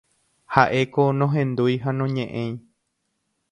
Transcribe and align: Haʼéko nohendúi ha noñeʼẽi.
Haʼéko 0.55 1.05
nohendúi 1.19 1.75
ha 1.85 1.95
noñeʼẽi. 1.99 2.49